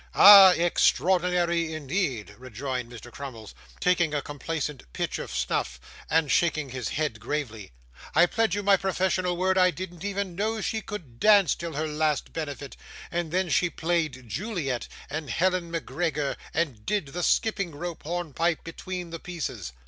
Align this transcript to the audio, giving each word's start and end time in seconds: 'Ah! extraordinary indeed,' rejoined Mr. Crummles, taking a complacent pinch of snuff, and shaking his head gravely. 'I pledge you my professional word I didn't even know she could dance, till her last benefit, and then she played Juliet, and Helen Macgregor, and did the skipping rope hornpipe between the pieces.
'Ah! 0.15 0.49
extraordinary 0.57 1.73
indeed,' 1.75 2.33
rejoined 2.39 2.91
Mr. 2.91 3.11
Crummles, 3.11 3.53
taking 3.79 4.15
a 4.15 4.21
complacent 4.23 4.91
pinch 4.93 5.19
of 5.19 5.29
snuff, 5.29 5.79
and 6.09 6.31
shaking 6.31 6.69
his 6.69 6.89
head 6.89 7.19
gravely. 7.19 7.71
'I 8.15 8.25
pledge 8.25 8.55
you 8.55 8.63
my 8.63 8.75
professional 8.77 9.37
word 9.37 9.59
I 9.59 9.69
didn't 9.69 10.03
even 10.03 10.33
know 10.33 10.59
she 10.59 10.81
could 10.81 11.19
dance, 11.19 11.53
till 11.53 11.73
her 11.73 11.87
last 11.87 12.33
benefit, 12.33 12.75
and 13.11 13.31
then 13.31 13.49
she 13.49 13.69
played 13.69 14.27
Juliet, 14.27 14.87
and 15.07 15.29
Helen 15.29 15.69
Macgregor, 15.69 16.35
and 16.51 16.83
did 16.83 17.09
the 17.09 17.21
skipping 17.21 17.75
rope 17.75 18.01
hornpipe 18.01 18.63
between 18.63 19.11
the 19.11 19.19
pieces. 19.19 19.71